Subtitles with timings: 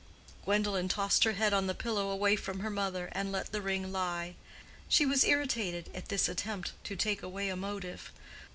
[0.45, 3.91] Gwendolen tossed her head on the pillow away from her mother, and let the ring
[3.91, 4.35] lie.
[4.89, 8.11] She was irritated at this attempt to take away a motive.